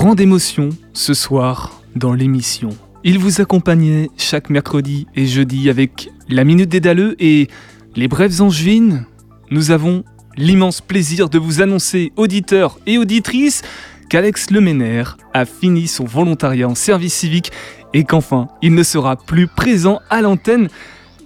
[0.00, 2.70] grande émotion ce soir dans l'émission.
[3.04, 7.48] Il vous accompagnait chaque mercredi et jeudi avec la Minute des Dalleux et
[7.96, 9.04] les Brèves Angevines.
[9.50, 10.02] Nous avons
[10.38, 13.60] l'immense plaisir de vous annoncer, auditeurs et auditrices,
[14.08, 17.52] qu'Alex Leménaire a fini son volontariat en service civique
[17.92, 20.68] et qu'enfin, il ne sera plus présent à l'antenne.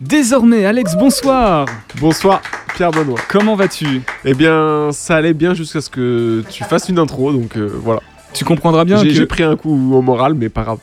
[0.00, 1.66] Désormais, Alex, bonsoir
[2.00, 2.42] Bonsoir,
[2.74, 3.20] Pierre Benoît.
[3.28, 4.02] Comment vas-tu?
[4.24, 8.00] Eh bien, ça allait bien jusqu'à ce que tu fasses une intro, donc euh, voilà.
[8.34, 9.14] Tu comprendras bien J'ai que...
[9.14, 10.78] j'ai pris un coup au moral, mais pas grave.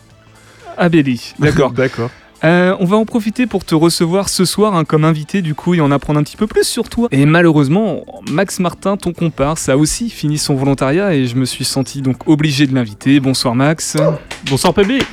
[0.78, 1.72] Abélie, d'accord.
[1.82, 2.10] D'accord.
[2.44, 5.76] Euh, on va en profiter pour te recevoir ce soir hein, comme invité du coup
[5.76, 7.08] et en apprendre un petit peu plus sur toi.
[7.12, 11.66] Et malheureusement, Max Martin, ton comparse, a aussi fini son volontariat et je me suis
[11.66, 13.20] senti donc obligé de l'inviter.
[13.20, 13.96] Bonsoir Max.
[14.50, 15.04] Bonsoir PB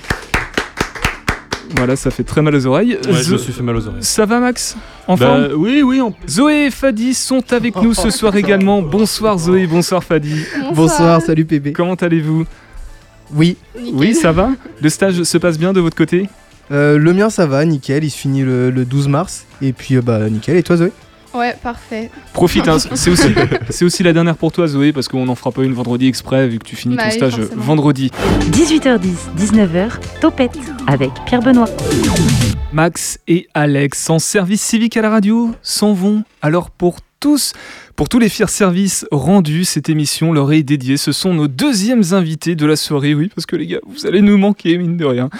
[1.78, 2.98] Voilà, ça fait très mal aux oreilles.
[3.06, 4.02] Ouais, je Zo- me suis fait mal aux oreilles.
[4.02, 6.12] Ça va Max En forme Bah, oui, oui, on...
[6.28, 8.82] Zoé et Fadi sont avec nous ce soir également.
[8.82, 10.44] Bonsoir Zoé, bonsoir Fadi.
[10.74, 11.72] Bonsoir, salut PB.
[11.72, 12.44] Comment allez-vous?
[13.34, 13.56] Oui,
[13.92, 14.50] Oui, ça va?
[14.82, 16.28] Le stage se passe bien de votre côté?
[16.70, 19.46] Euh, le mien ça va, nickel, il se finit le, le 12 mars.
[19.62, 20.92] Et puis euh, bah nickel, et toi Zoé?
[21.38, 22.10] Ouais, parfait.
[22.32, 25.72] Profite, hein, c'est aussi, la dernière pour toi Zoé parce qu'on n'en fera pas une
[25.72, 27.62] vendredi exprès vu que tu finis Bah ton oui, stage forcément.
[27.62, 28.10] vendredi.
[28.50, 30.58] 18h10, 19h, Topette
[30.88, 31.68] avec Pierre Benoît.
[32.72, 36.24] Max et Alex en service civique à la radio s'en vont.
[36.42, 37.52] Alors pour tous,
[37.94, 40.96] pour tous les fiers services rendus, cette émission leur est dédiée.
[40.96, 44.22] Ce sont nos deuxièmes invités de la soirée, oui, parce que les gars, vous allez
[44.22, 45.30] nous manquer, mine de rien.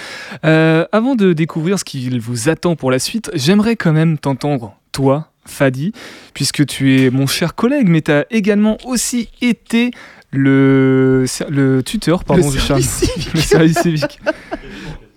[0.45, 4.75] Euh, avant de découvrir ce qu'il vous attend pour la suite, j'aimerais quand même t'entendre,
[4.93, 5.93] toi, Fadi,
[6.35, 9.91] puisque tu es mon cher collègue, mais tu as également aussi été
[10.31, 13.31] le, le tuteur, pardon, Le du service civique.
[13.35, 14.21] Le service civique.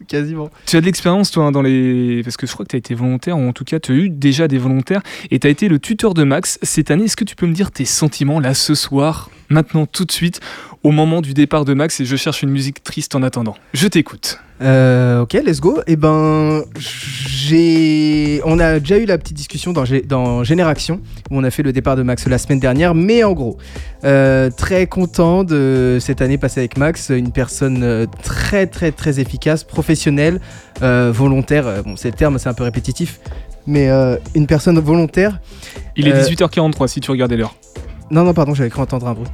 [0.07, 0.49] Quasiment.
[0.65, 2.21] Tu as de l'expérience, toi, hein, dans les.
[2.23, 3.95] Parce que je crois que tu as été volontaire, ou en tout cas, tu as
[3.95, 7.05] eu déjà des volontaires, et tu as été le tuteur de Max cette année.
[7.05, 10.41] Est-ce que tu peux me dire tes sentiments, là, ce soir, maintenant, tout de suite,
[10.83, 13.87] au moment du départ de Max, et je cherche une musique triste en attendant Je
[13.87, 14.39] t'écoute.
[14.61, 15.79] Euh, ok, let's go.
[15.87, 21.37] Et ben, j'ai, on a déjà eu la petite discussion dans, Gé- dans Génération où
[21.37, 22.93] on a fait le départ de Max la semaine dernière.
[22.93, 23.57] Mais en gros,
[24.03, 29.19] euh, très content de cette année passée avec Max, une personne euh, très très très
[29.19, 30.39] efficace, professionnelle,
[30.83, 31.83] euh, volontaire.
[31.83, 33.19] Bon, c'est le terme, c'est un peu répétitif,
[33.67, 33.89] mais
[34.35, 35.39] une personne volontaire.
[35.95, 37.55] Il est Euh, 18h43 si tu regardais l'heure.
[38.11, 39.27] Non, non, pardon, j'avais cru entendre un bruit.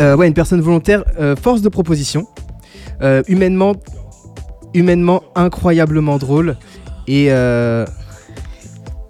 [0.00, 2.26] Euh, ouais, une personne volontaire, euh, force de proposition,
[3.02, 3.74] euh, humainement,
[4.74, 6.56] humainement incroyablement drôle
[7.06, 7.84] et euh,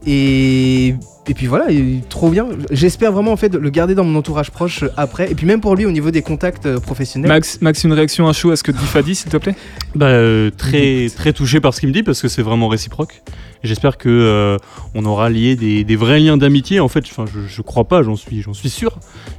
[0.07, 0.97] et
[1.29, 2.49] et puis voilà, il est trop bien.
[2.73, 5.61] J'espère vraiment en fait de le garder dans mon entourage proche après et puis même
[5.61, 7.29] pour lui au niveau des contacts professionnels.
[7.29, 9.55] Max, Max, une réaction à chaud à ce que dit Fadi, s'il te plaît?
[9.95, 13.23] Bah, euh, très, très touché par ce qu'il me dit parce que c'est vraiment réciproque.
[13.65, 14.57] J'espère que euh,
[14.95, 16.81] on aura lié des, des vrais liens d'amitié.
[16.81, 18.99] En fait, enfin, je, je crois pas, j'en suis, j'en suis sûr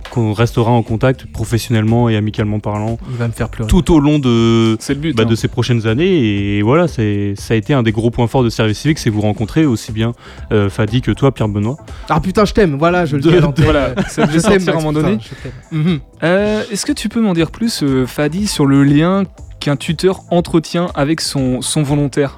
[0.10, 3.70] qu'on restera en contact professionnellement et amicalement parlant Il va me faire pleurer.
[3.70, 5.16] tout au long de, C'est le but.
[5.16, 5.30] bah, hein.
[5.30, 6.58] de ces prochaines années.
[6.58, 9.10] Et voilà, c'est, ça a été un des gros points forts de Service Civique, c'est
[9.10, 10.14] vous rencontrer aussi bien
[10.52, 11.78] euh, Fadi que toi, Pierre Benoît.
[12.10, 12.76] Ah putain, je t'aime.
[12.78, 13.66] Voilà, je le De- dis à l'antenne.
[13.66, 15.18] Voilà, ça Je t'aime, à un moment donné.
[15.72, 16.00] Mhm.
[16.24, 19.24] Euh, Est-ce que tu peux m'en dire plus, euh, Fadi, sur le lien
[19.60, 22.36] qu'un tuteur entretient avec son, son volontaire?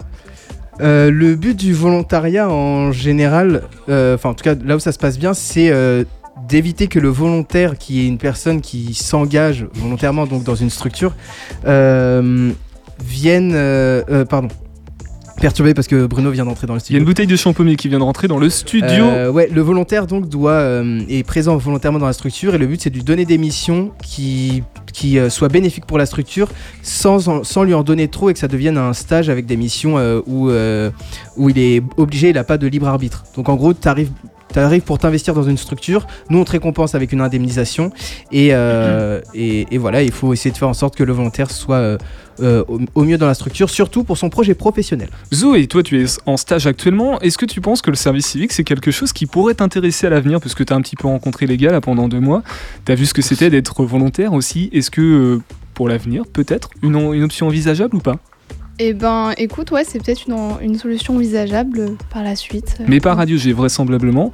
[0.82, 4.92] Euh, le but du volontariat en général, euh, enfin en tout cas là où ça
[4.92, 6.04] se passe bien, c'est euh,
[6.48, 11.16] d'éviter que le volontaire, qui est une personne qui s'engage volontairement donc dans une structure,
[11.64, 13.54] vienne,
[14.30, 14.50] pardon,
[15.40, 17.00] perturbé parce que Bruno vient d'entrer dans le Il y a studio.
[17.00, 19.06] une bouteille de champomy qui vient de rentrer dans le studio.
[19.06, 22.68] Euh, ouais, le volontaire donc doit euh, est présent volontairement dans la structure et le
[22.68, 24.64] but c'est de lui donner des missions qui
[24.94, 26.48] qui euh, soient bénéfiques pour la structure
[26.82, 29.58] sans en- sans lui en donner trop et que ça devienne un stage avec des
[29.58, 30.50] missions où
[31.38, 33.24] où il est obligé, il n'a pas de libre arbitre.
[33.36, 34.10] Donc en gros, tu arrives
[34.56, 37.92] T'arrives pour t'investir dans une structure, nous on te récompense avec une indemnisation
[38.32, 41.52] et, euh, et, et voilà, il faut essayer de faire en sorte que le volontaire
[41.52, 41.98] soit euh,
[42.40, 45.10] euh, au, au mieux dans la structure, surtout pour son projet professionnel.
[45.34, 47.20] Zoé, toi tu es en stage actuellement.
[47.20, 50.10] Est-ce que tu penses que le service civique c'est quelque chose qui pourrait t'intéresser à
[50.10, 50.40] l'avenir?
[50.40, 52.42] Parce que tu as un petit peu rencontré les gars là pendant deux mois.
[52.86, 54.70] Tu as vu ce que c'était d'être volontaire aussi.
[54.72, 55.42] Est-ce que
[55.74, 58.20] pour l'avenir, peut-être, une, une option envisageable ou pas?
[58.78, 62.76] Eh ben, écoute, ouais, c'est peut-être une, une solution envisageable euh, par la suite.
[62.88, 64.34] Mais pas Radio G, vraisemblablement.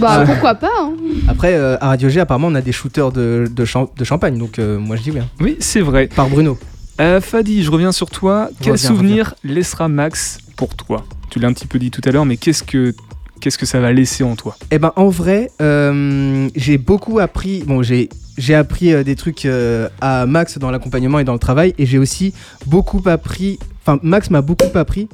[0.00, 0.24] Bah, Ah.
[0.26, 0.92] pourquoi pas hein.
[1.28, 4.38] Après, euh, à Radio G, apparemment, on a des shooters de, de, champ- de champagne,
[4.38, 5.20] donc euh, moi je dis oui.
[5.20, 5.28] hein.
[5.40, 6.08] Oui, c'est vrai.
[6.08, 6.58] Par Bruno.
[7.00, 8.50] Euh, Fadi, je reviens sur toi.
[8.60, 11.04] Quel Reviens, souvenir laissera Max pour toi?
[11.30, 12.92] Tu l'as un petit peu dit tout à l'heure, mais qu'est-ce que
[13.40, 14.56] qu'est-ce que ça va laisser en toi?
[14.72, 17.62] Eh ben, en vrai, euh, j'ai beaucoup appris.
[17.64, 21.38] Bon, j'ai j'ai appris euh, des trucs euh, à Max dans l'accompagnement et dans le
[21.38, 22.34] travail, et j'ai aussi
[22.66, 23.60] beaucoup appris.
[23.86, 25.08] Enfin, Max m'a beaucoup appris.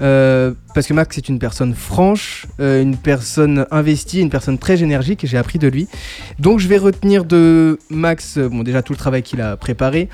[0.00, 4.82] euh, parce que Max est une personne franche, euh, une personne investie, une personne très
[4.82, 5.88] énergique et j'ai appris de lui.
[6.38, 10.08] Donc je vais retenir de Max, euh, bon déjà tout le travail qu'il a préparé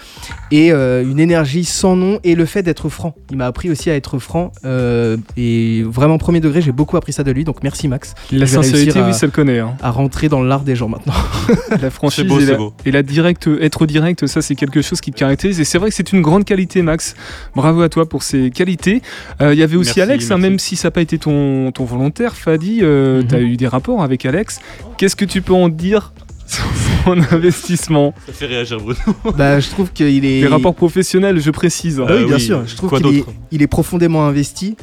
[0.51, 3.15] et euh, une énergie sans nom et le fait d'être franc.
[3.31, 7.13] Il m'a appris aussi à être franc euh, et vraiment premier degré, j'ai beaucoup appris
[7.13, 7.45] ça de lui.
[7.45, 8.15] Donc merci Max.
[8.31, 9.59] La sincérité, à- oui, ça le connaît.
[9.59, 9.75] hein.
[9.83, 11.15] À rentrer dans l'art des gens maintenant.
[11.81, 12.73] La franchise C'est beau, et, la, beau.
[12.87, 15.61] et la direct, être direct, ça c'est quelque chose qui te caractérise.
[15.61, 17.15] Et c'est vrai que c'est une grande qualité, Max.
[17.55, 19.03] Bravo à toi pour ces qualités.
[19.43, 20.43] Euh, Il y avait aussi Merci, Alex, merci.
[20.43, 23.29] même si ça n'a pas été ton, ton volontaire, Fadi, euh, Mhm.
[23.29, 24.61] tu as eu des rapports avec Alex.
[24.99, 26.13] Qu'est-ce que tu peux en dire
[26.47, 26.65] sur
[27.05, 28.15] son investissement?
[28.27, 28.99] Ça fait réagir Bruno.
[29.37, 30.41] bah, je trouve qu'il est.
[30.43, 32.01] Des rapports professionnels, je précise.
[32.01, 32.63] Ah oui, Euh, bien oui, sûr.
[32.67, 33.33] Je trouve quoi qu'il est, d'autre?
[33.53, 34.77] il est profondément investi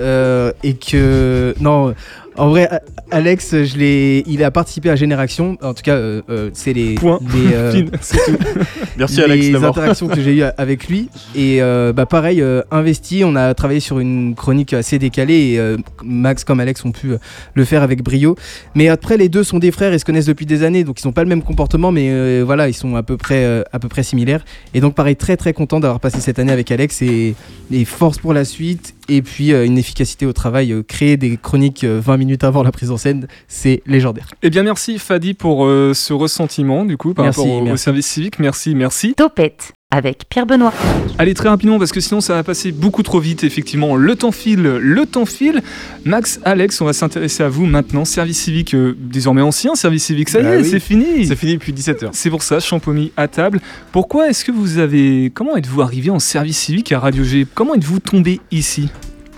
[0.00, 1.94] euh, et que non.
[2.38, 2.66] En vrai,
[3.10, 5.58] Alex, je l'ai, il a participé à Génération.
[5.60, 7.20] En tout cas, euh, euh, c'est les, Point.
[7.34, 7.84] les, euh.
[8.96, 9.68] Merci les Alex d'abord.
[9.76, 11.10] interactions que j'ai eues avec lui.
[11.34, 13.22] Et euh, bah, pareil, euh, investi.
[13.22, 17.12] On a travaillé sur une chronique assez décalée et euh, Max comme Alex ont pu
[17.12, 17.18] euh,
[17.52, 18.34] le faire avec brio.
[18.74, 21.06] Mais après, les deux sont des frères et se connaissent depuis des années, donc ils
[21.06, 23.78] n'ont pas le même comportement, mais euh, voilà, ils sont à peu près, euh, à
[23.78, 24.42] peu près similaires.
[24.72, 27.34] Et donc, pareil, très très content d'avoir passé cette année avec Alex et,
[27.70, 28.94] et force pour la suite.
[29.08, 30.72] Et puis euh, une efficacité au travail.
[30.72, 34.28] Euh, créer des chroniques euh, 20 minutes avant la prise en scène, c'est légendaire.
[34.42, 37.76] Eh bien, merci Fadi pour euh, ce ressentiment, du coup, par Merci, rapport au, au
[37.76, 38.38] service civique.
[38.38, 39.14] Merci, merci.
[39.14, 40.72] Topette avec Pierre Benoît.
[41.18, 43.94] Allez, très rapidement, parce que sinon ça va passer beaucoup trop vite, effectivement.
[43.94, 45.62] Le temps file, le temps file.
[46.06, 48.04] Max, Alex, on va s'intéresser à vous maintenant.
[48.06, 50.68] Service civique, euh, désormais ancien service civique, ça y Bah est, oui.
[50.68, 51.26] c'est fini.
[51.26, 52.08] C'est fini depuis 17h.
[52.12, 53.60] C'est pour ça, Champomy à table.
[53.92, 55.30] Pourquoi est-ce que vous avez.
[55.34, 57.46] Comment êtes-vous arrivé en service civique à Radio G?
[57.54, 58.88] Comment êtes-vous tombé ici?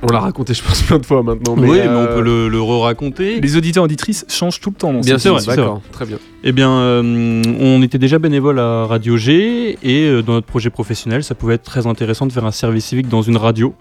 [0.05, 1.57] On l'a raconté, je pense, plein de fois maintenant.
[1.57, 3.41] Mais oui, euh, mais on peut le, le re-raconter.
[3.41, 4.93] Les auditeurs auditrices changent tout le temps.
[5.01, 6.19] Bien sûr, d'accord, très bien.
[6.47, 10.69] Eh bien, euh, on était déjà bénévole à Radio G et euh, dans notre projet
[10.69, 13.75] professionnel, ça pouvait être très intéressant de faire un service civique dans une radio.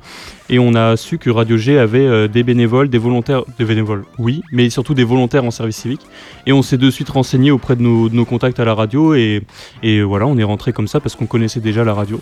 [0.50, 4.06] Et on a su que Radio G avait euh, des bénévoles, des volontaires, des bénévoles,
[4.18, 6.04] oui, mais surtout des volontaires en service civique.
[6.48, 9.14] Et on s'est de suite renseigné auprès de nos, de nos contacts à la radio
[9.14, 9.42] et,
[9.84, 12.22] et voilà, on est rentré comme ça parce qu'on connaissait déjà la radio.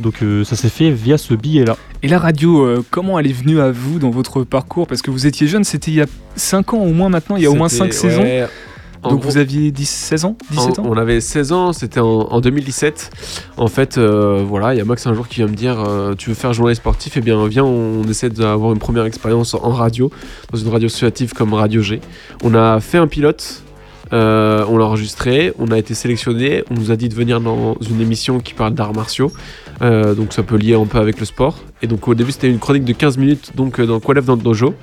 [0.00, 1.76] Donc euh, ça s'est fait via ce billet-là.
[2.02, 4.86] Et la radio, euh, comment elle est venue à vous dans votre parcours?
[4.86, 6.06] Parce que vous étiez jeune, c'était il y a
[6.36, 8.48] 5 ans au moins maintenant, il y a au moins 5 C'était- saisons.
[9.02, 10.36] Donc gros- vous aviez 10, 16 ans?
[10.50, 10.86] 17 En- ans?
[10.90, 13.10] On avait 16 ans, c'était en, en 2017.
[13.56, 16.14] En fait, euh, voilà, il y a Max un jour qui vient me dire euh,
[16.14, 17.14] Tu veux faire journal sportif?
[17.16, 20.10] Eh bien, viens, on, essaie d'avoir une première expérience en radio,
[20.52, 22.00] dans une radio associative comme Radio G.
[22.44, 23.62] On a fait un pilote.
[24.12, 27.76] euh, on l'a enregistré, on a été sélectionné, on nous a dit de venir dans
[27.88, 29.30] une émission qui parle d'arts martiaux,
[29.82, 31.58] euh, donc ça peut lier un peu avec le sport.
[31.82, 34.36] Et donc au début c'était une chronique de 15 minutes donc euh, dans Qualef dans
[34.36, 34.74] le dojo,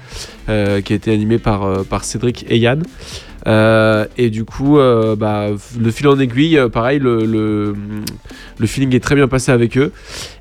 [0.50, 2.84] euh, qui a été animée par, par Cédric et Yann.
[3.48, 5.48] Euh, et du coup, euh, bah,
[5.80, 7.74] le fil en aiguille, euh, pareil, le, le,
[8.58, 9.92] le feeling est très bien passé avec eux.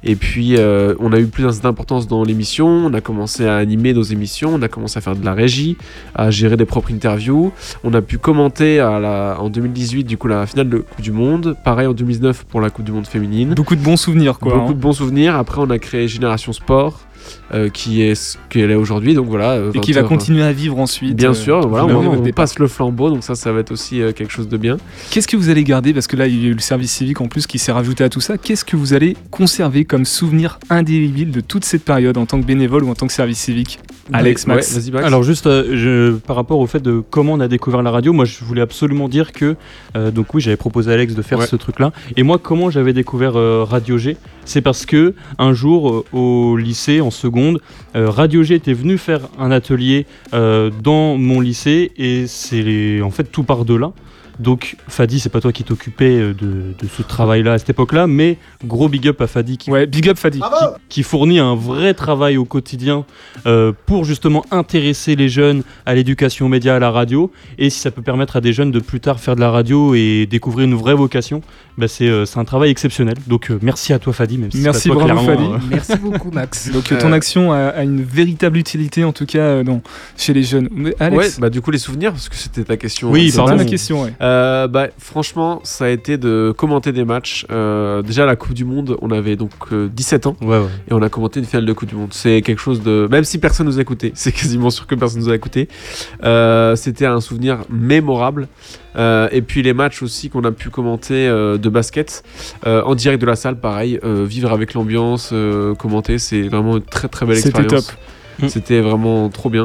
[0.03, 0.57] Et puis,
[0.99, 2.67] on a eu plus d'importance dans l'émission.
[2.67, 4.55] On a commencé à animer nos émissions.
[4.55, 5.77] On a commencé à faire de la régie,
[6.15, 7.53] à gérer des propres interviews.
[7.85, 11.13] On a pu commenter à la, en 2018, du coup, la finale de Coupe du
[11.13, 11.57] Monde.
[11.65, 13.55] Pareil en 2019 pour la Coupe du Monde féminine.
[13.55, 14.55] Beaucoup de bons souvenirs, quoi.
[14.55, 14.75] Beaucoup hein.
[14.75, 15.37] de bons souvenirs.
[15.37, 17.01] Après, on a créé Génération Sport,
[17.55, 19.15] euh, qui est ce qu'elle est aujourd'hui.
[19.15, 19.53] Donc voilà.
[19.53, 21.15] euh, Et qui va 20 heures, continuer à vivre ensuite.
[21.17, 24.01] Bien euh, sûr, voilà, on, on passe le flambeau, donc ça, ça va être aussi
[24.03, 24.77] euh, quelque chose de bien.
[25.11, 27.21] Qu'est-ce que vous allez garder Parce que là, il y a eu le service civique
[27.21, 28.37] en plus qui s'est rajouté à tout ça.
[28.39, 32.47] Qu'est-ce que vous allez conserver comme souvenir indélébile de toute cette période en tant que
[32.47, 33.79] bénévole ou en tant que service civique?
[34.13, 35.05] Alex, Ouais, Max vas-y, Max.
[35.05, 38.13] Alors juste euh, je- par rapport au fait de comment on a découvert la radio,
[38.13, 39.57] moi je voulais absolument dire que
[39.97, 41.47] euh, donc oui j'avais proposé à Alex de faire Ouais.
[41.49, 45.53] ce truc là et moi comment j'avais découvert euh, Radio G, c'est parce que un
[45.55, 47.61] jour euh, au lycée en seconde,
[47.95, 53.11] euh, Radio G était venu faire un atelier euh, dans mon lycée et c'est en
[53.11, 53.93] fait tout part de là.
[54.39, 56.47] Donc Fadi, c'est pas toi qui t'occupais euh, de,
[56.79, 60.09] de ce travail-là à cette époque-là, mais gros big up à Fadi qui Ouais, big
[60.09, 60.41] up Fadi.
[60.89, 63.05] qui fournit un vrai travail au quotidien
[63.47, 67.31] euh, pour justement intéresser les jeunes à l'éducation média, à la radio.
[67.59, 69.95] Et si ça peut permettre à des jeunes de plus tard faire de la radio
[69.95, 71.41] et découvrir une vraie vocation,
[71.79, 73.15] bah c'est euh, c'est un travail exceptionnel.
[73.27, 75.65] Donc euh, merci à toi Fadi, même si Merci, pas toi, bravo, clairement, Fadi.
[75.65, 76.71] euh, Merci beaucoup, Max.
[76.73, 79.65] Donc ton action a, a une véritable utilité en tout cas euh,
[80.17, 80.69] chez les jeunes.
[80.73, 83.11] Mais Ouais, Alex, bah du coup les souvenirs, parce que c'était ta question.
[83.11, 83.57] Oui, c'est pardon.
[83.57, 84.03] ma question.
[84.05, 84.13] Ouais.
[84.27, 87.47] Euh, bah, franchement, ça a été de commenter des matchs.
[87.51, 90.67] Euh, déjà, la Coupe du Monde, on avait donc euh, 17 ans Ouais, ouais.
[90.91, 92.09] et on a commenté une finale de Coupe du Monde.
[92.13, 93.07] C'est quelque chose de.
[93.11, 95.69] Même si personne nous a écouté, c'est quasiment sûr que personne nous a écouté.
[96.25, 98.49] Euh, C'était un souvenir mémorable.
[98.97, 102.23] Euh, et puis les matchs aussi qu'on a pu commenter euh, de basket
[102.67, 104.01] euh, en direct de la salle, pareil.
[104.05, 107.87] euh, vivre avec l'ambiance, euh, commenter, c'est vraiment une très très belle C'était expérience.
[107.89, 107.97] top.
[108.43, 108.49] Mm.
[108.49, 109.65] C'était vraiment trop bien.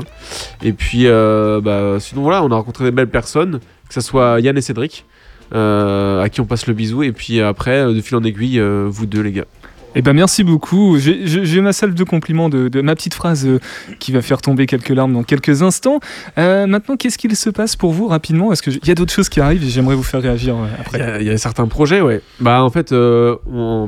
[0.64, 3.60] Et puis, euh, bah, sinon voilà, on a rencontré des belles personnes,
[3.92, 5.06] que ce soit Yann et Cédric,
[5.54, 7.04] euh, à qui on passe le bisou.
[7.04, 9.46] Et puis après, euh, de fil en aiguille, euh, vous deux les gars.
[9.94, 10.98] Eh ben merci beaucoup.
[10.98, 13.60] J'ai- ma salve de compliments de, ma petite phrase euh,
[14.00, 16.00] qui va faire tomber quelques larmes dans quelques instants.
[16.38, 18.52] Euh, maintenant, qu'est-ce qu'il se passe pour vous rapidement?
[18.54, 20.82] Est-ce qu'il y a d'autres choses qui arrivent et j'aimerais vous faire réagir euh, Il
[20.82, 22.22] après il y a certains projets, ouais.
[22.40, 22.90] Bah en fait,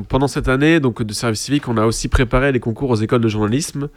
[0.08, 3.22] pendant cette année donc de service civique, on a aussi préparé les concours aux écoles
[3.22, 3.88] de journalisme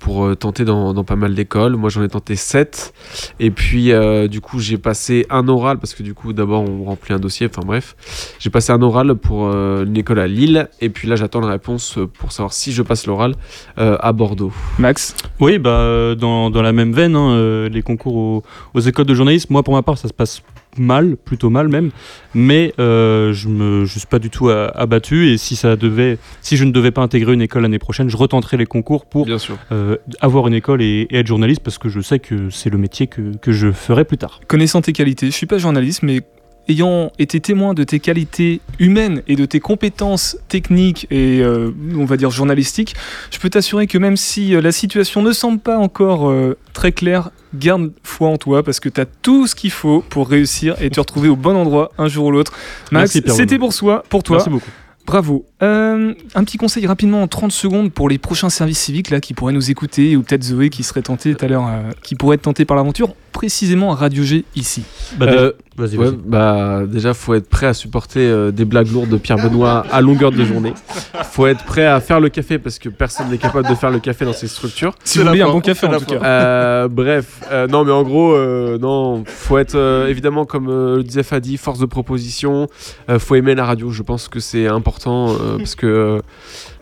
[0.00, 1.76] pour tenter dans, pas mal d'écoles.
[1.76, 2.92] Moi, j'en ai tenté 7
[3.40, 3.92] Et puis,
[4.28, 7.46] du coup, j'ai passé un oral parce que du coup, d'abord, on remplit un dossier.
[7.46, 7.96] Enfin bref,
[8.38, 10.68] j'ai passé un oral pour une école à Lille.
[10.80, 13.34] Et puis là, j'attends la réponse euh, pour savoir si je passe l'oral
[13.78, 14.52] euh, à Bordeaux.
[14.80, 18.42] Max Oui, bah, euh, dans, dans la même veine, hein, les concours aux,
[18.74, 20.42] aux écoles de journalisme, moi pour ma part, ça se passe
[20.78, 21.90] mal, plutôt mal même,
[22.34, 26.18] mais euh, je ne je suis pas du tout a- abattu et si, ça devait,
[26.40, 29.26] si je ne devais pas intégrer une école l'année prochaine, je retenterai les concours pour
[29.26, 29.58] Bien sûr.
[29.70, 32.78] euh, avoir une école et, et être journaliste parce que je sais que c'est le
[32.78, 34.40] métier que, que je ferai plus tard.
[34.48, 36.22] Connaissant tes qualités, je suis pas journaliste, mais
[36.68, 42.04] ayant été témoin de tes qualités humaines et de tes compétences techniques et euh, on
[42.04, 42.94] va dire journalistiques,
[43.30, 46.92] je peux t'assurer que même si euh, la situation ne semble pas encore euh, très
[46.92, 50.76] claire, garde foi en toi parce que tu as tout ce qu'il faut pour réussir
[50.80, 52.52] et te retrouver au bon endroit un jour ou l'autre.
[52.90, 54.36] Max, c'était pour soi, pour toi.
[54.36, 54.70] Merci beaucoup.
[55.06, 55.46] Bravo.
[55.62, 59.32] Euh, un petit conseil rapidement en 30 secondes pour les prochains services civiques là qui
[59.34, 62.34] pourraient nous écouter ou peut-être Zoé qui serait tentée tout à l'heure, euh, qui pourrait
[62.36, 64.82] être tentée par l'aventure, précisément à Radio G ici.
[65.18, 66.16] Bah, Euh, Vas-y, Ouais, vas-y.
[66.26, 70.02] bah déjà faut être prêt à supporter euh, des blagues lourdes de Pierre Benoît à
[70.02, 70.74] longueur de journée.
[71.30, 73.98] Faut être prêt à faire le café parce que personne n'est capable de faire le
[73.98, 74.92] café dans ces structures.
[75.02, 76.22] Si vous voulez un bon café en tout cas.
[76.22, 80.96] Euh, bref, euh, non mais en gros, euh, non, faut être euh, évidemment comme euh,
[80.98, 82.66] le disait Fadi, force de proposition.
[83.08, 83.90] Euh, faut aimer la radio.
[83.90, 86.20] Je pense que c'est important euh, parce que euh,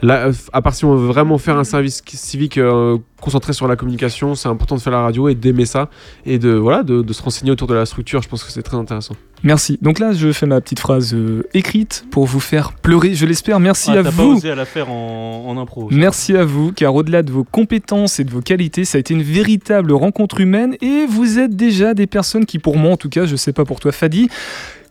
[0.02, 3.68] là, euh, à part si on veut vraiment faire un service civique euh, concentré sur
[3.68, 5.90] la communication, c'est important de faire la radio et d'aimer ça
[6.26, 8.22] et de voilà de, de se renseigner autour de la structure.
[8.22, 9.14] Je pense que c'est très intéressant.
[9.42, 9.78] Merci.
[9.80, 13.58] Donc là, je fais ma petite phrase euh, écrite pour vous faire pleurer, je l'espère.
[13.58, 14.36] Merci Ah, à pas vous.
[14.36, 15.88] osé à la faire en, en impro.
[15.90, 15.96] ça.
[15.96, 19.14] Merci à vous, car au-delà de vos compétences et de vos qualités, ça a été
[19.14, 23.08] une véritable rencontre humaine et vous êtes déjà des personnes qui, pour moi en tout
[23.08, 24.28] cas, je sais pas pour toi Fadi,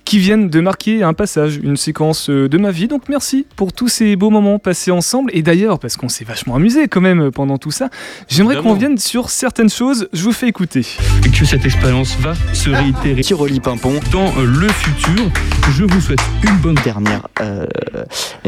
[0.10, 2.88] qui viennent de marquer un passage, une séquence euh, de ma vie.
[2.88, 5.30] Donc merci pour tous ces beaux moments passés ensemble.
[5.36, 7.90] Et d'ailleurs, parce qu'on s'est vachement amusé quand même pendant tout ça,
[8.28, 10.10] j'aimerais qu'on vienne sur certaines choses.
[10.12, 10.82] Je vous fais écouter.
[11.40, 15.32] que cette expérience va se réitérer Tiroli Pimpon, dans euh, le futur.
[15.78, 17.68] Je vous souhaite une bonne dernière, euh,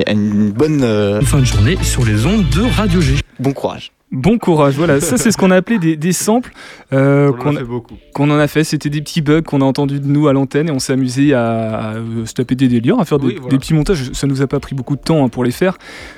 [0.07, 3.17] une bonne euh, fin de journée sur les ondes de Radio G.
[3.39, 3.91] bon courage.
[4.11, 6.51] Bon courage, voilà, ça c'est ce qu'on a appelé des, des samples
[6.91, 7.93] euh, On en qu'on a fait beaucoup.
[8.13, 8.65] qu'on en a fait.
[8.65, 11.33] C'était des petits bugs qu'on a entendus de nous à l'antenne et on s'est amusé
[11.33, 13.49] à, à, euh, se taper des délires, à faire des, Oui, voilà.
[13.51, 14.11] des petits montages.
[14.11, 15.77] Ça nous a pas pris beaucoup de temps hein, pour les faire.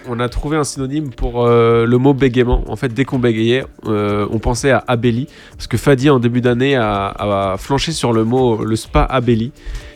[0.09, 2.63] On a trouvé un synonyme pour euh, le mot bégaiement.
[2.67, 5.27] En fait, dès qu'on bégayait, euh, on pensait à Abelli.
[5.55, 7.09] Parce que Fadi, en début d'année, a,
[7.53, 9.51] a flanché sur le mot le spa Abelli.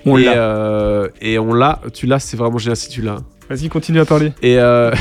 [0.06, 1.08] On et, l'a.
[1.20, 1.82] et on l'a.
[1.94, 3.18] Tu l'as, c'est vraiment génial si tu l'as.
[3.50, 4.34] Vas-y, continue à parler.
[4.42, 4.92] Et, euh,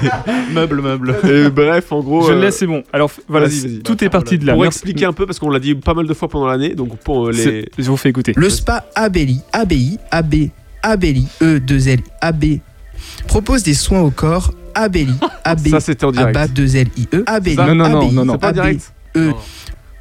[0.52, 1.14] Meuble, meuble.
[1.24, 2.26] et bref, en gros.
[2.26, 2.82] Je le euh, laisse, c'est bon.
[2.92, 3.78] Alors voilà, vas-y, c- vas-y.
[3.80, 4.54] tout est parti de là.
[4.54, 4.78] Pour Merci.
[4.78, 7.28] expliquer un peu, parce qu'on l'a dit pas mal de fois pendant l'année, donc pour
[7.28, 7.68] euh, les.
[7.78, 8.32] Je vous fais écouter.
[8.36, 10.34] Le spa Abelli, ABI, AB,
[10.82, 12.44] Abelli, E, 2 L, AB,
[13.28, 16.36] propose des soins au corps, Abelli, AB, Ça, c'était en direct.
[16.36, 18.38] ABA, 2 L, IE, Abelli, Non, non, non, non, non.
[18.38, 18.92] Pas direct.
[19.16, 19.36] E, Non.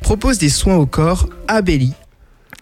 [0.01, 1.93] propose des soins au corps, Abelli,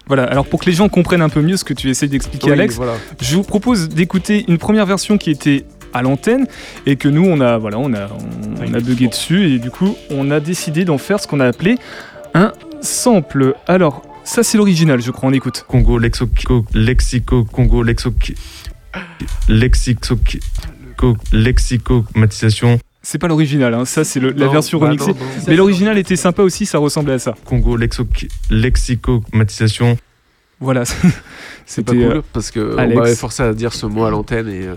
[0.10, 2.48] Voilà, alors pour que les gens comprennent un peu mieux ce que tu essayes d'expliquer,
[2.48, 2.96] Oui, Alex, voilà.
[3.22, 5.64] je vous propose d'écouter une première version qui était
[5.94, 6.46] à l'antenne
[6.86, 9.72] et que nous on a voilà on a on, on a bugué dessus et du
[9.72, 11.78] coup on a décidé d'en faire ce qu'on a appelé
[12.34, 12.52] un
[12.82, 13.56] sample.
[13.68, 15.30] Alors ça c'est l'original, je crois.
[15.30, 15.66] On écoute.
[15.68, 18.34] Congo, lexico, lexico, Congo, lexico,
[19.48, 20.16] lexico,
[21.32, 22.80] lexicomatisation.
[23.02, 25.12] C'est pas l'original, hein, ça c'est la version bah remixée.
[25.14, 25.44] non, non.
[25.48, 27.34] Mais l'original était sympa aussi, ça ressemblait à ça.
[27.46, 28.04] Congo, lexico,
[28.50, 29.98] lexicomatisation.
[30.60, 30.84] Voilà,
[31.66, 33.00] C'est pas cool euh, parce que on Alex.
[33.00, 34.76] m'avait forcé à dire ce mot à l'antenne et euh,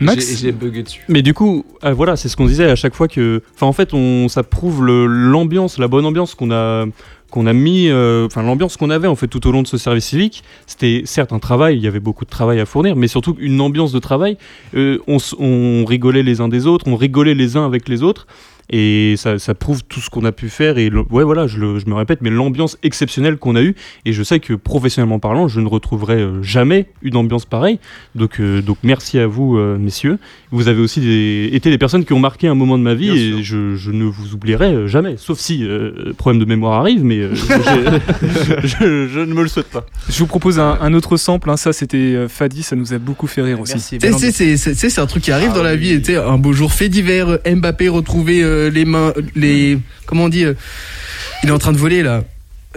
[0.00, 0.36] Max.
[0.36, 1.00] j'ai- bugué dessus.
[1.08, 3.40] Mais du coup, euh, voilà, c'est ce qu'on disait à chaque fois que.
[3.54, 6.84] Enfin, en fait, on, ça prouve l'ambiance, la bonne ambiance qu'on a,
[7.32, 7.88] qu'on a mis.
[7.88, 10.44] euh, Enfin, l'ambiance qu'on avait en fait tout au long de ce service civique.
[10.66, 13.60] C'était certes un travail, il y avait beaucoup de travail à fournir, mais surtout une
[13.60, 14.36] ambiance de travail.
[14.74, 18.26] Euh, on, on rigolait les uns des autres, on rigolait les uns avec les autres.
[18.70, 20.78] Et ça, ça prouve tout ce qu'on a pu faire.
[20.78, 23.74] Et le- ouais, voilà, je, le- je me répète, mais l'ambiance exceptionnelle qu'on a eue.
[24.06, 27.78] Et je sais que professionnellement parlant, je ne retrouverai euh, jamais une ambiance pareille.
[28.14, 30.18] Donc, euh, donc merci à vous, euh, messieurs.
[30.50, 33.10] Vous avez aussi des- été des personnes qui ont marqué un moment de ma vie
[33.10, 35.16] Bien et je, je ne vous oublierai jamais.
[35.18, 37.34] Sauf si euh, problème de mémoire arrive, mais euh,
[38.64, 39.84] je, je ne me le souhaite pas.
[40.08, 41.50] Je vous propose un, un autre sample.
[41.50, 43.78] hein, ça c'était Fadi, ça nous a beaucoup fait rire aussi.
[43.78, 43.98] C'est-
[44.30, 45.98] c'est c'est- c'est un truc qui arrive Ah dans la oui.
[45.98, 46.12] vie.
[46.12, 50.44] et un beau jour fait divers, Mbappé retrouvé euh, les mains, les comment on dit,
[50.44, 50.54] euh,
[51.42, 52.22] il est en train de voler là.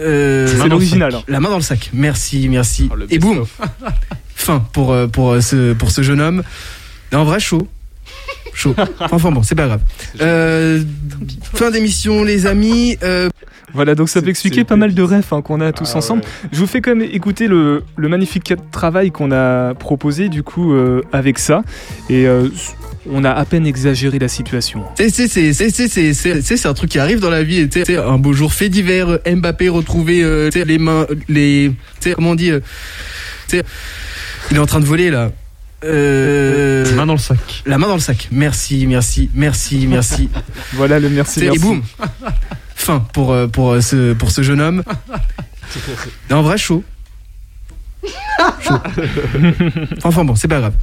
[0.00, 1.14] Euh, C'est l'original.
[1.14, 1.22] hein.
[1.28, 1.90] La main dans le sac.
[1.94, 2.88] Merci, merci.
[2.92, 3.44] Oh, et boum,
[4.34, 6.42] fin pour pour ce pour ce jeune homme.
[7.12, 7.66] Et en vrai chaud.
[8.52, 8.74] chaud.
[9.00, 9.80] Enfin bon, c'est pas grave.
[10.20, 10.82] Euh,
[11.54, 12.98] fin d'émission, les amis.
[13.02, 13.28] Euh,
[13.74, 16.22] Voilà, donc ça peut expliquer pas mal de refs hein, qu'on a tous Ah ensemble.
[16.22, 16.48] ouais.
[16.52, 20.72] Je vous fais quand même écouter le, le magnifique travail qu'on a proposé du coup
[20.74, 21.62] euh, avec ça.
[22.10, 22.26] Et
[23.10, 24.84] on a à peine exagéré la situation.
[24.96, 27.68] C'est un truc qui arrive dans la vie.
[27.70, 29.08] C'est un beau jour fait d'hiver.
[29.08, 31.72] Euh, Mbappé retrouvé euh, les mains, les,
[32.14, 32.60] comment on dit, euh,
[34.50, 35.30] il est en train de voler là.
[35.82, 37.62] La main dans le sac.
[37.66, 38.28] La main dans le sac.
[38.32, 40.28] Merci, merci, merci, merci.
[40.72, 41.44] voilà le merci.
[41.44, 41.82] Et boum.
[42.74, 44.82] fin pour, pour, ce, pour ce jeune homme.
[46.30, 46.82] en vrai chaud.
[50.04, 50.74] Enfin bon, c'est pas grave.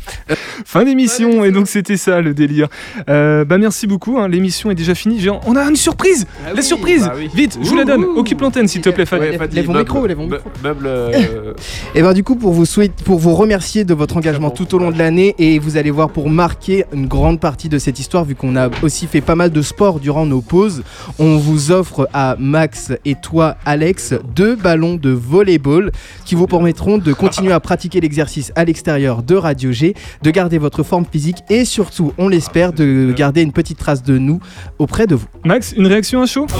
[0.65, 2.68] Fin d'émission, et donc c'était ça le délire.
[3.10, 5.24] Euh, bah merci beaucoup, hein, l'émission est déjà finie.
[5.46, 6.25] On a une surprise
[6.56, 7.30] La surprise bah oui.
[7.34, 8.03] Vite, je vous la donne.
[8.15, 9.22] Occupe l'antenne s'il te plaît, Fanny.
[9.30, 10.50] Ouais, Fadi, lève mon micro, lève mon micro.
[10.63, 10.86] Meuble.
[10.88, 11.53] euh,
[11.96, 14.80] Et ben du coup pour vous souhaiter, pour vous remercier de votre engagement tout au
[14.80, 18.25] long de l'année et vous allez voir pour marquer une grande partie de cette histoire
[18.25, 20.84] vu qu'on a aussi fait pas mal de sport durant nos pauses,
[21.20, 25.92] on vous offre à Max et toi Alex deux ballons de volleyball
[26.25, 30.58] qui vous permettront de continuer à pratiquer l'exercice à l'extérieur de Radio G, de garder
[30.58, 34.39] votre forme physique et surtout, on l'espère, de garder une petite trace de nous
[34.79, 35.27] auprès de vous.
[35.46, 36.48] Max, une réaction à chaud?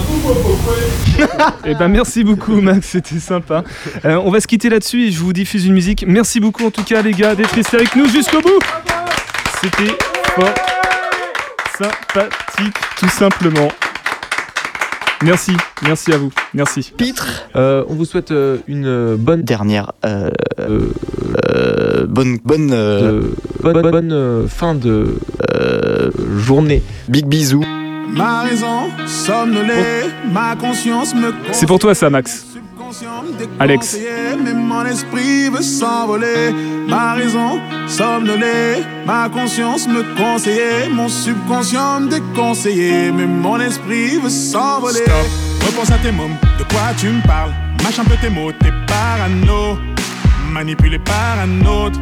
[1.66, 3.64] Eh ben merci beaucoup Max, c'était sympa.
[4.04, 6.04] Euh, on va se quitter là-dessus et je vous diffuse une musique.
[6.08, 8.60] Merci beaucoup en tout cas les gars d'être restés avec nous jusqu'au bout.
[9.62, 9.96] C'était
[10.36, 10.54] fort
[11.78, 13.70] sympathique tout simplement.
[15.24, 15.52] Merci,
[15.84, 16.92] merci à vous, merci.
[16.98, 19.42] Pitre, euh, on vous souhaite euh, une euh, bonne.
[19.44, 20.80] dernière euh, euh,
[21.50, 25.18] euh, bonne bonne euh, de- bonne, bonne, bonne, euh, fin de
[25.56, 26.84] euh, journée.
[27.08, 27.64] big bisous.
[28.12, 32.46] Ma raison somnolée, ma conscience me C'est pour toi ça Max.
[33.60, 33.98] Alex.
[34.44, 36.54] Mais mon esprit veut s'envoler.
[36.88, 40.90] Ma raison somnolée, ma conscience me conseillait.
[40.90, 43.12] Mon subconscient me déconseillait.
[43.12, 45.06] Mais mon esprit veut s'envoler.
[45.06, 47.54] Stop, repense à tes mots, de quoi tu me parles?
[47.84, 49.78] Mâche un peu tes mots, t'es parano.
[50.52, 52.00] Manipulé par un autre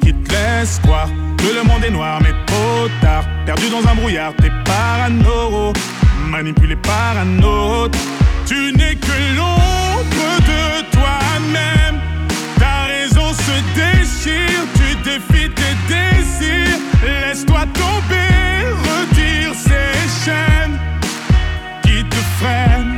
[0.00, 3.24] qui te laisse croire que le monde est noir, mais trop tard.
[3.46, 5.72] Perdu dans un brouillard, t'es parano,
[6.30, 7.98] manipulé par un autre.
[8.46, 9.08] Tu n'es que
[10.50, 12.00] de toi-même.
[12.58, 16.78] Ta raison se déchire, tu défies tes désirs.
[17.02, 20.78] Laisse-toi tomber, retire ces chaînes
[21.82, 22.97] qui te freinent.